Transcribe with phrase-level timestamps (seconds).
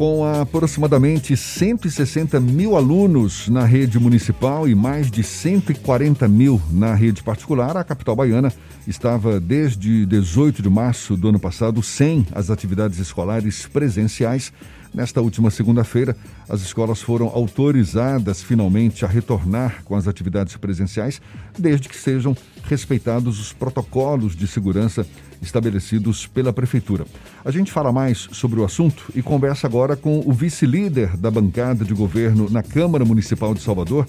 [0.00, 7.22] Com aproximadamente 160 mil alunos na rede municipal e mais de 140 mil na rede
[7.22, 8.50] particular, a capital baiana
[8.88, 14.54] estava desde 18 de março do ano passado sem as atividades escolares presenciais.
[14.92, 16.16] Nesta última segunda-feira,
[16.48, 21.22] as escolas foram autorizadas finalmente a retornar com as atividades presenciais,
[21.56, 25.06] desde que sejam respeitados os protocolos de segurança
[25.40, 27.06] estabelecidos pela Prefeitura.
[27.44, 31.84] A gente fala mais sobre o assunto e conversa agora com o vice-líder da bancada
[31.84, 34.06] de governo na Câmara Municipal de Salvador,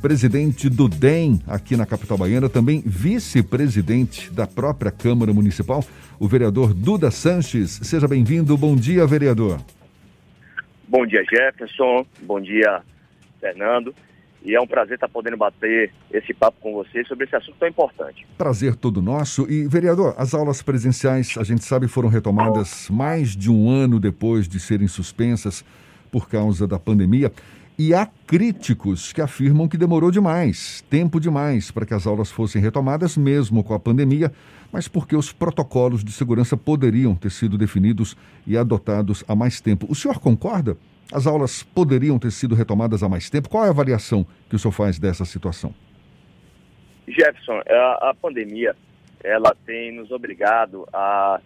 [0.00, 5.84] presidente do DEM aqui na capital baiana, também vice-presidente da própria Câmara Municipal,
[6.18, 7.78] o vereador Duda Sanches.
[7.82, 8.56] Seja bem-vindo.
[8.56, 9.60] Bom dia, vereador.
[10.92, 12.04] Bom dia, Jefferson.
[12.20, 12.82] Bom dia,
[13.40, 13.94] Fernando.
[14.44, 17.66] E é um prazer estar podendo bater esse papo com você sobre esse assunto tão
[17.66, 18.26] importante.
[18.36, 19.50] Prazer todo nosso.
[19.50, 24.46] E, vereador, as aulas presenciais, a gente sabe, foram retomadas mais de um ano depois
[24.46, 25.64] de serem suspensas
[26.10, 27.32] por causa da pandemia.
[27.78, 32.60] E há críticos que afirmam que demorou demais, tempo demais, para que as aulas fossem
[32.60, 34.30] retomadas, mesmo com a pandemia,
[34.70, 39.86] mas porque os protocolos de segurança poderiam ter sido definidos e adotados há mais tempo.
[39.88, 40.76] O senhor concorda?
[41.12, 43.48] As aulas poderiam ter sido retomadas há mais tempo?
[43.48, 45.74] Qual é a avaliação que o senhor faz dessa situação?
[47.08, 48.76] Jefferson, a, a pandemia
[49.24, 51.40] ela tem nos obrigado a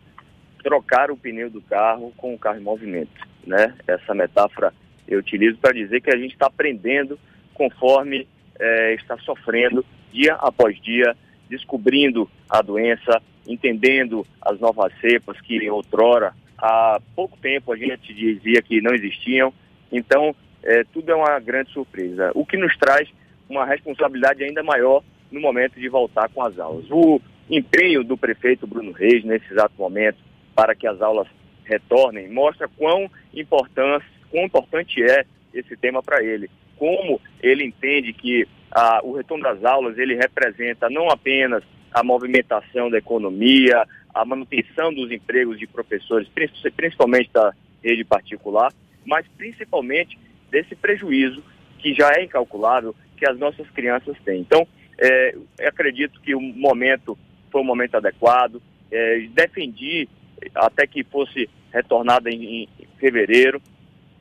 [0.63, 3.75] trocar o pneu do carro com o carro em movimento, né?
[3.87, 4.73] Essa metáfora
[5.07, 7.19] eu utilizo para dizer que a gente está aprendendo
[7.55, 8.27] conforme
[8.59, 11.17] é, está sofrendo dia após dia,
[11.49, 18.62] descobrindo a doença, entendendo as novas cepas que outrora há pouco tempo a gente dizia
[18.62, 19.53] que não existiam.
[19.93, 22.33] Então, é, tudo é uma grande surpresa.
[22.34, 23.09] O que nos traz
[23.49, 26.87] uma responsabilidade ainda maior no momento de voltar com as aulas.
[26.91, 30.19] O empenho do prefeito Bruno Reis nesse exato momento
[30.55, 31.29] para que as aulas
[31.65, 36.51] retornem mostra quão importante, quão importante é esse tema para ele.
[36.77, 41.62] Como ele entende que ah, o retorno das aulas ele representa não apenas
[41.93, 43.84] a movimentação da economia,
[44.15, 46.28] a manutenção dos empregos de professores,
[46.77, 48.73] principalmente da rede particular,
[49.05, 50.19] mas principalmente
[50.50, 51.43] desse prejuízo
[51.79, 54.41] que já é incalculável que as nossas crianças têm.
[54.41, 54.67] Então,
[54.99, 55.34] é,
[55.67, 57.19] acredito que o momento
[57.50, 60.09] foi um momento adequado, é, defendi
[60.55, 62.69] até que fosse retornada em, em
[62.99, 63.61] fevereiro,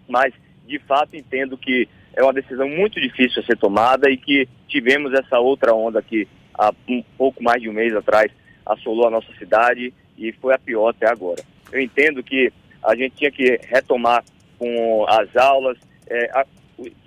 [0.07, 0.33] mas
[0.65, 5.13] de fato entendo que é uma decisão muito difícil a ser tomada e que tivemos
[5.13, 8.31] essa outra onda que há um pouco mais de um mês atrás
[8.65, 11.43] assolou a nossa cidade e foi a pior até agora.
[11.71, 12.51] Eu entendo que
[12.83, 14.23] a gente tinha que retomar
[14.57, 15.77] com as aulas,
[16.07, 16.45] é, a,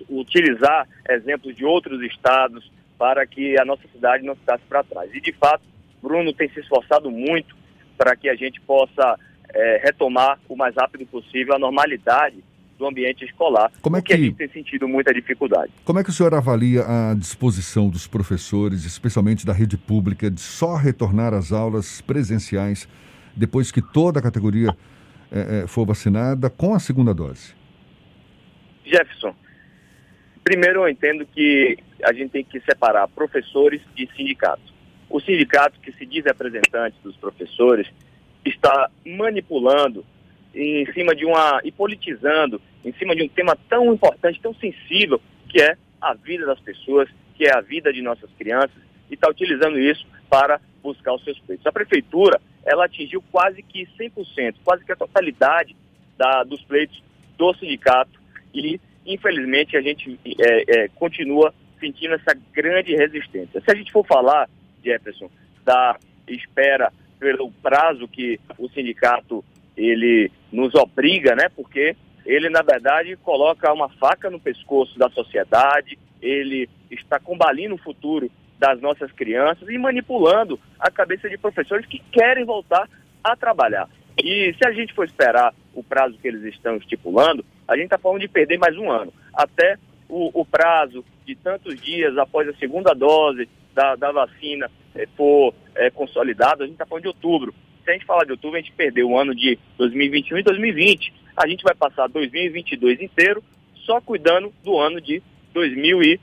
[0.09, 5.09] utilizar exemplos de outros estados para que a nossa cidade não ficasse para trás.
[5.13, 5.63] E, de fato,
[6.01, 7.55] Bruno tem se esforçado muito
[7.97, 9.17] para que a gente possa
[9.53, 12.43] é, retomar o mais rápido possível a normalidade
[12.79, 14.13] do ambiente escolar, Como é que...
[14.13, 15.71] a gente tem sentido muita dificuldade.
[15.83, 20.39] Como é que o senhor avalia a disposição dos professores, especialmente da rede pública, de
[20.39, 22.87] só retornar às aulas presenciais
[23.35, 24.75] depois que toda a categoria
[25.29, 27.53] é, for vacinada com a segunda dose?
[28.85, 29.35] Jefferson,
[30.43, 34.73] primeiro eu entendo que a gente tem que separar professores de sindicatos.
[35.09, 37.87] O sindicato que se diz representante dos professores
[38.45, 40.05] está manipulando
[40.53, 45.21] em cima de uma e politizando em cima de um tema tão importante, tão sensível,
[45.47, 48.77] que é a vida das pessoas, que é a vida de nossas crianças,
[49.09, 51.65] e está utilizando isso para buscar os seus pleitos.
[51.65, 55.75] A prefeitura, ela atingiu quase que 100%, quase que a totalidade
[56.17, 57.01] da, dos pleitos
[57.37, 58.19] do sindicato,
[58.53, 63.61] e infelizmente a gente é, é, continua sentindo essa grande resistência.
[63.61, 64.49] Se a gente for falar,
[64.83, 65.29] Jefferson,
[65.63, 69.43] da espera pelo prazo que o sindicato
[69.79, 71.49] ele nos obriga, né?
[71.55, 71.95] Porque
[72.25, 78.29] ele, na verdade, coloca uma faca no pescoço da sociedade, ele está combalindo o futuro
[78.57, 82.89] das nossas crianças e manipulando a cabeça de professores que querem voltar
[83.23, 83.89] a trabalhar.
[84.21, 87.97] E se a gente for esperar o prazo que eles estão estipulando, a gente está
[87.97, 89.13] falando de perder mais um ano.
[89.33, 89.77] Até
[90.09, 95.53] o, o, prazo de tantos dias após a segunda dose da, da vacina eh, for
[95.75, 97.53] eh, consolidado, a gente está falando de outubro
[97.89, 101.11] se a gente falar de outubro, a gente perdeu o ano de 2021 e 2020.
[101.35, 103.43] A gente vai passar 2022 inteiro
[103.85, 106.21] só cuidando do ano de 2020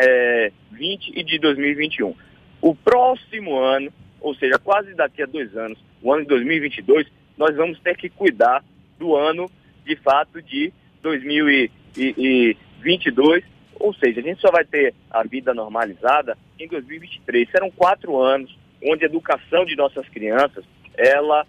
[0.00, 2.14] é, e de 2021.
[2.60, 7.56] O próximo ano, ou seja, quase daqui a dois anos, o ano de 2022, nós
[7.56, 8.64] vamos ter que cuidar
[8.96, 9.50] do ano,
[9.84, 13.42] de fato, de 2022,
[13.80, 17.50] ou seja, a gente só vai ter a vida normalizada em 2023.
[17.50, 20.64] Serão quatro anos onde a educação de nossas crianças
[20.96, 21.46] ela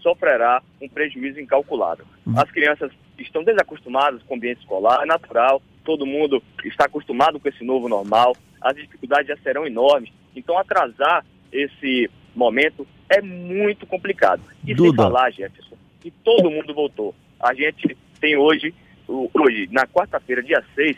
[0.00, 2.04] sofrerá um prejuízo incalculável.
[2.26, 2.38] Uhum.
[2.38, 7.48] As crianças estão desacostumadas com o ambiente escolar, é natural, todo mundo está acostumado com
[7.48, 10.10] esse novo normal, as dificuldades já serão enormes.
[10.34, 14.42] Então, atrasar esse momento é muito complicado.
[14.64, 14.88] E Duda.
[14.88, 17.14] sem falar, Jefferson, que todo mundo voltou.
[17.40, 18.74] A gente tem hoje,
[19.08, 20.96] hoje na quarta-feira, dia 6,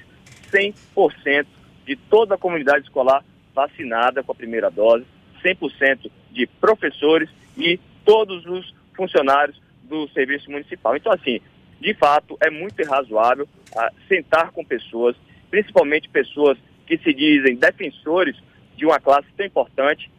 [0.51, 1.47] 100%
[1.87, 3.25] de toda a comunidade escolar
[3.55, 5.05] vacinada com a primeira dose,
[5.43, 10.97] 100% de professores e todos os funcionários do serviço municipal.
[10.97, 11.43] Então, assim,
[11.79, 13.47] de fato, é muito irrazoável
[13.77, 15.15] ah, sentar com pessoas,
[15.51, 16.57] principalmente pessoas
[16.87, 18.35] que se dizem defensores
[18.75, 20.11] de uma classe tão importante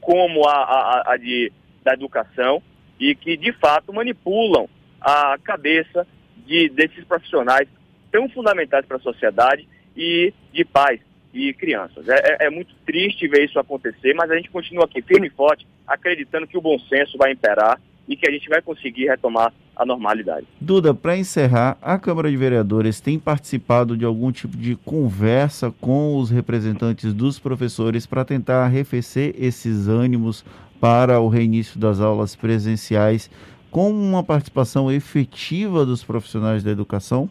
[0.00, 2.62] como a, a, a de, da educação
[3.00, 4.68] e que, de fato, manipulam
[5.00, 6.06] a cabeça
[6.46, 7.68] de, desses profissionais
[8.12, 11.00] tão fundamentais para a sociedade e de pais
[11.32, 12.08] e crianças.
[12.08, 15.30] É, é, é, muito triste ver isso acontecer, mas a gente continua aqui firme e
[15.30, 19.52] forte, acreditando que o bom senso vai imperar e que a gente vai conseguir retomar
[19.76, 20.46] a normalidade.
[20.60, 26.16] Duda, para encerrar, a Câmara de Vereadores tem participado de algum tipo de conversa com
[26.16, 30.44] os representantes dos professores para tentar arrefecer esses ânimos
[30.80, 33.30] para o reinício das aulas presenciais
[33.70, 37.28] com uma participação efetiva dos profissionais da educação?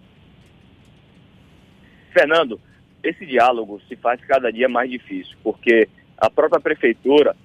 [2.14, 2.60] Fernando,
[3.09, 5.88] esse diálogo se faz cada dia mais difícil, porque
[6.18, 7.36] a própria prefeitura,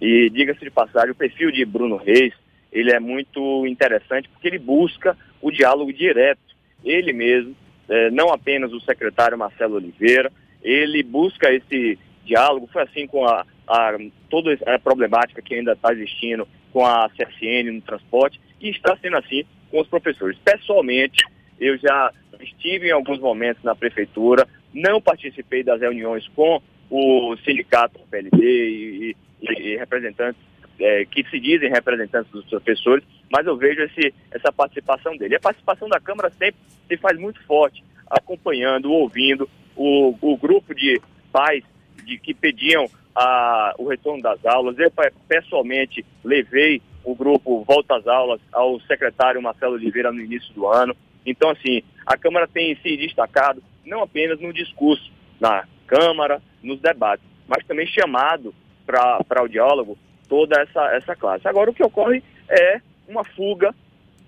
[0.00, 2.32] e diga-se de passagem, o perfil de Bruno Reis,
[2.72, 6.40] ele é muito interessante porque ele busca o diálogo direto.
[6.82, 7.54] Ele mesmo,
[7.88, 10.32] é, não apenas o secretário Marcelo Oliveira,
[10.62, 12.68] ele busca esse diálogo.
[12.72, 13.98] Foi assim com a, a
[14.30, 19.18] toda a problemática que ainda está existindo com a CSN no transporte e está sendo
[19.18, 20.38] assim com os professores.
[20.38, 21.24] Pessoalmente,
[21.60, 22.10] eu já
[22.40, 26.60] estive em alguns momentos na prefeitura, não participei das reuniões com
[26.90, 30.40] o sindicato PLD e, e, e representantes
[30.78, 35.34] é, que se dizem representantes dos professores, mas eu vejo esse, essa participação dele.
[35.34, 40.74] E a participação da Câmara sempre se faz muito forte, acompanhando, ouvindo o, o grupo
[40.74, 41.64] de pais
[42.04, 44.78] de, que pediam a, o retorno das aulas.
[44.78, 44.92] Eu
[45.28, 50.94] pessoalmente levei o grupo Volta às Aulas ao secretário Marcelo Oliveira no início do ano.
[51.24, 57.24] Então, assim, a Câmara tem se destacado não apenas no discurso, na Câmara, nos debates,
[57.46, 58.54] mas também chamado
[58.86, 59.98] para o diálogo
[60.28, 61.46] toda essa, essa classe.
[61.46, 63.74] Agora, o que ocorre é uma fuga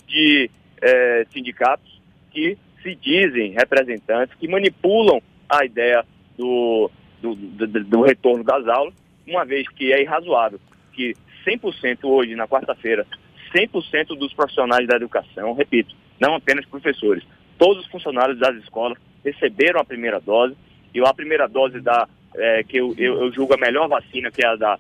[0.07, 0.51] de
[0.83, 6.05] é, sindicatos que se dizem representantes, que manipulam a ideia
[6.37, 6.91] do,
[7.23, 8.95] do, do, do retorno das aulas,
[9.27, 10.61] uma vez que é irrazoável
[10.93, 11.15] que
[11.47, 13.07] 100% hoje, na quarta-feira,
[13.55, 17.25] 100% dos profissionais da educação, repito, não apenas professores,
[17.59, 20.57] todos os funcionários das escolas receberam a primeira dose,
[20.95, 24.45] e a primeira dose da, é, que eu, eu, eu julgo a melhor vacina, que
[24.45, 24.79] é a da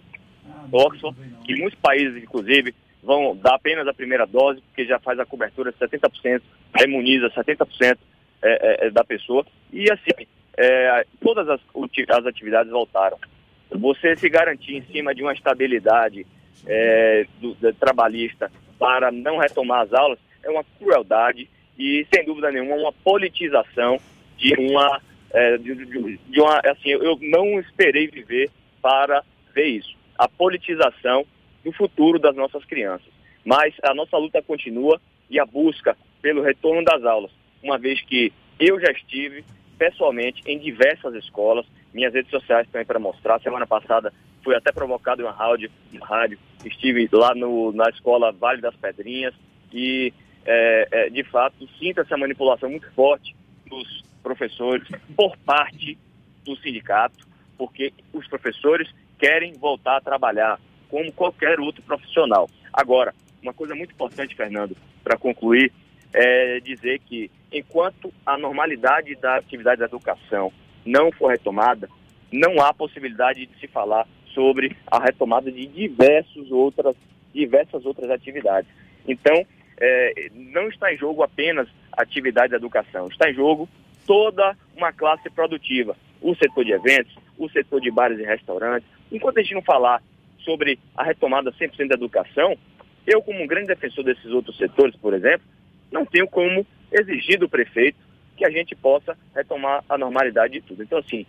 [0.71, 5.27] Oxford, que muitos países, inclusive, vão dar apenas a primeira dose, porque já faz a
[5.27, 6.43] cobertura de 70%,
[6.79, 7.99] já imuniza 70%
[8.43, 9.45] é, é, da pessoa.
[9.73, 10.27] E assim,
[10.57, 11.61] é, todas as,
[12.09, 13.19] as, atividades voltaram.
[13.71, 16.27] Você se garantir em cima de uma estabilidade
[16.67, 21.49] é, do, do, trabalhista para não retomar as aulas é uma crueldade
[21.79, 23.99] e, sem dúvida nenhuma, uma politização
[24.37, 25.01] de uma.
[25.33, 28.51] É, de, de, de uma assim, eu não esperei viver
[28.81, 31.27] para ver isso a politização
[31.65, 33.09] do futuro das nossas crianças.
[33.45, 37.31] Mas a nossa luta continua e a busca pelo retorno das aulas,
[37.63, 39.45] uma vez que eu já estive
[39.77, 43.41] pessoalmente em diversas escolas, minhas redes sociais também para mostrar.
[43.41, 44.13] Semana passada
[44.43, 48.77] fui até provocado em uma rádio, uma rádio estive lá no, na escola Vale das
[48.77, 49.35] Pedrinhas
[49.73, 50.13] e,
[50.47, 53.35] é, é, de fato, sinto essa manipulação muito forte
[53.67, 55.97] dos professores por parte
[56.45, 57.27] do sindicato,
[57.57, 58.89] porque os professores
[59.19, 62.49] querem voltar a trabalhar como qualquer outro profissional.
[62.73, 65.71] Agora, uma coisa muito importante, Fernando, para concluir,
[66.13, 70.53] é dizer que enquanto a normalidade da atividade da educação
[70.85, 71.89] não for retomada,
[72.33, 76.97] não há possibilidade de se falar sobre a retomada de diversos outras,
[77.33, 78.69] diversas outras atividades.
[79.07, 79.47] Então,
[79.79, 83.69] é, não está em jogo apenas a atividade da educação, está em jogo
[84.07, 88.89] toda uma classe produtiva, o setor de eventos, o setor de bares e restaurantes.
[89.11, 90.03] Enquanto a gente não falar
[90.39, 92.57] sobre a retomada 100% da educação,
[93.07, 95.47] eu, como um grande defensor desses outros setores, por exemplo,
[95.91, 97.99] não tenho como exigir do prefeito
[98.37, 100.83] que a gente possa retomar a normalidade de tudo.
[100.83, 101.27] Então, assim,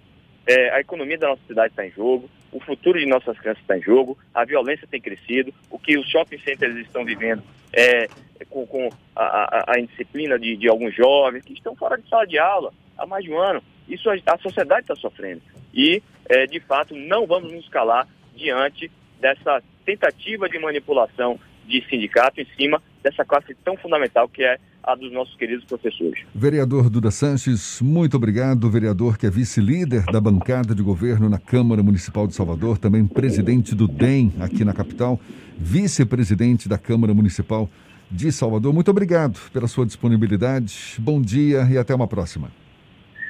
[0.47, 3.77] é, a economia da nossa cidade está em jogo, o futuro de nossas crianças está
[3.77, 8.05] em jogo, a violência tem crescido, o que os shopping centers estão vivendo é,
[8.39, 12.07] é com, com a, a, a, indisciplina de, de alguns jovens que estão fora de
[12.07, 13.61] sala de aula há mais de um ano.
[13.87, 15.41] Isso a, a sociedade está sofrendo.
[15.73, 22.39] E, é, de fato, não vamos nos calar diante dessa tentativa de manipulação de sindicato
[22.39, 26.25] em cima dessa classe tão fundamental que é a dos nossos queridos professores.
[26.33, 28.67] Vereador Duda Sanches, muito obrigado.
[28.67, 33.75] Vereador que é vice-líder da bancada de governo na Câmara Municipal de Salvador, também presidente
[33.75, 35.19] do DEM aqui na capital,
[35.55, 37.69] vice-presidente da Câmara Municipal
[38.09, 38.73] de Salvador.
[38.73, 40.95] Muito obrigado pela sua disponibilidade.
[40.97, 42.51] Bom dia e até uma próxima.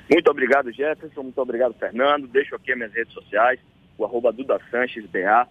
[0.10, 1.24] Muito obrigado, Jefferson.
[1.24, 2.28] Muito obrigado, Fernando.
[2.28, 3.60] Deixo aqui as minhas redes sociais,
[3.98, 5.48] o arroba Duda Sanches BA,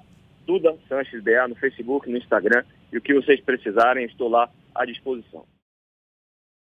[0.47, 2.63] Duda Sanches BA no Facebook, no Instagram.
[2.95, 5.45] E o que vocês precisarem, estou lá à disposição.